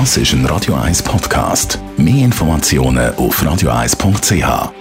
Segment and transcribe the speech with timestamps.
[0.00, 1.78] Das ist ein Radio 1 Podcast.
[1.96, 4.72] Mehr Informationen auf radio1.ch.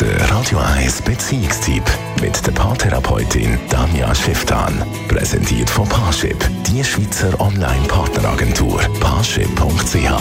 [0.00, 1.82] Der Radio 1 Beziehungstyp
[2.20, 4.80] mit der Paartherapeutin Danja Schifftan.
[5.08, 6.36] Präsentiert von Paarship,
[6.68, 8.78] die Schweizer Online-Partneragentur.
[9.00, 10.12] Paarship.ch.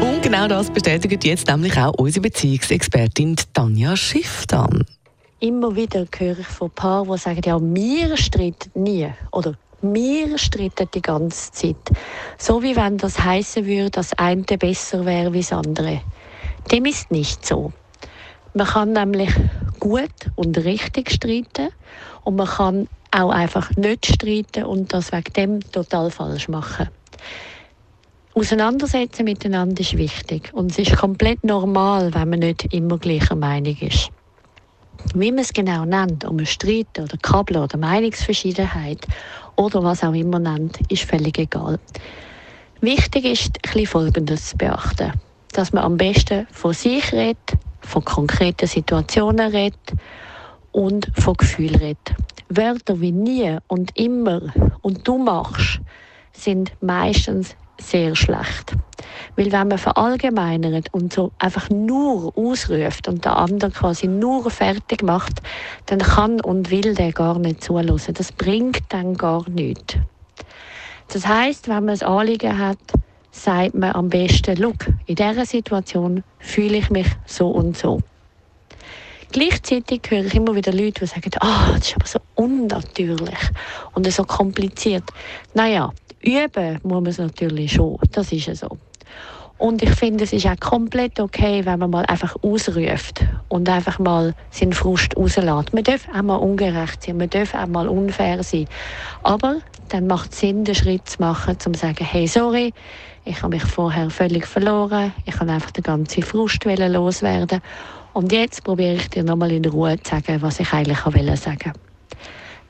[0.00, 4.86] Und genau das bestätigt jetzt nämlich auch unsere Beziehungsexpertin Tanja Schifftan.
[5.40, 9.08] Immer wieder höre ich von Paaren, die sagen, ja, wir streiten nie.
[9.32, 9.54] Oder
[9.92, 11.90] wir streiten die ganze Zeit.
[12.38, 16.00] So wie wenn das heißen würde, dass eine besser wäre wie das andere.
[16.70, 17.72] Dem ist nicht so.
[18.54, 19.30] Man kann nämlich
[19.80, 21.68] gut und richtig streiten
[22.22, 26.88] und man kann auch einfach nicht streiten und das wegen dem total falsch machen.
[28.34, 33.76] Auseinandersetzen miteinander ist wichtig und es ist komplett normal, wenn man nicht immer gleicher Meinung
[33.78, 34.10] ist.
[35.12, 39.06] Wie man es genau nennt, um einen Streit oder Kabel oder Meinungsverschiedenheit
[39.56, 41.78] oder was auch immer nennt, ist völlig egal.
[42.80, 45.12] Wichtig ist, ein Folgendes zu beachten.
[45.52, 49.92] Dass man am besten von sich redet, von konkreten Situationen redet
[50.72, 52.14] und von Gefühlen redet.
[52.48, 54.42] Wörter wie nie und immer
[54.82, 55.80] und du machst
[56.32, 58.72] sind meistens sehr schlecht.
[59.36, 65.02] Weil wenn man verallgemeinert und so einfach nur ausruft und der andere quasi nur fertig
[65.02, 65.42] macht,
[65.86, 68.14] dann kann und will der gar nicht zulassen.
[68.14, 69.96] Das bringt dann gar nichts.
[71.12, 72.78] Das heißt, wenn man ein Anliegen hat,
[73.30, 78.00] sagt man am besten, look, in dieser Situation fühle ich mich so und so.
[79.32, 83.38] Gleichzeitig höre ich immer wieder Leute, die sagen, ah, oh, das ist aber so unnatürlich
[83.92, 85.02] und so kompliziert.
[85.54, 85.92] Naja,
[86.24, 88.78] üben muss man es natürlich schon, das ist ja so.
[89.56, 93.98] Und ich finde, es ist auch komplett okay, wenn man mal einfach ausruft und einfach
[93.98, 95.72] mal seinen Frust rauslässt.
[95.72, 98.66] Man darf auch mal ungerecht sein, man darf auch mal unfair sein.
[99.22, 99.58] Aber
[99.90, 102.72] dann macht es Sinn, den Schritt zu machen, um zu sagen, hey, sorry,
[103.24, 107.60] ich habe mich vorher völlig verloren, ich kann einfach den ganzen Frust loswerden
[108.12, 111.93] und jetzt probiere ich dir nochmal in Ruhe zu sagen, was ich eigentlich sagen wollte.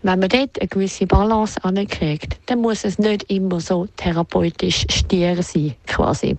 [0.04, 5.42] Wenn man dort eine gewisse Balance ankriegt, dann muss es nicht immer so therapeutisch stier
[5.42, 6.36] sein, quasi.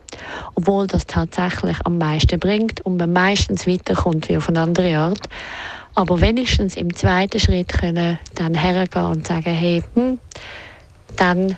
[0.54, 5.28] Obwohl das tatsächlich am meisten bringt und man meistens weiterkommt wie auf eine andere Art.
[5.96, 10.20] Aber wenigstens im zweiten Schritt können dann hergehen und sagen, hey, hm,
[11.16, 11.58] dann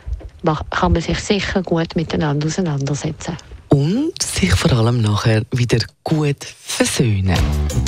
[0.70, 3.36] kann man sich sicher gut miteinander auseinandersetzen.
[3.68, 7.36] Und sich vor allem nachher wieder gut versöhnen.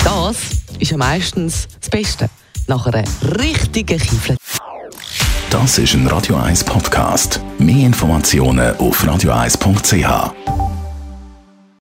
[0.03, 0.37] Das
[0.79, 2.29] ist ja meistens das Beste
[2.67, 3.03] nach einer
[3.39, 4.35] richtigen Kiefel.
[5.49, 7.39] Das ist ein Radio 1 Podcast.
[7.57, 10.70] Mehr Informationen auf radio1.ch.